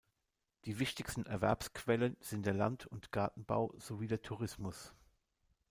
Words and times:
Die 0.65 0.79
wichtigsten 0.79 1.27
Erwerbsquellen 1.27 2.17
sind 2.21 2.47
der 2.47 2.55
Land- 2.55 2.87
und 2.87 3.11
Gartenbau 3.11 3.71
sowie 3.77 4.07
der 4.07 4.23
Tourismus. 4.23 4.95